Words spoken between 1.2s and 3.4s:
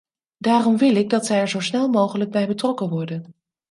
zij er zo snel mogelijk bij betrokken worden.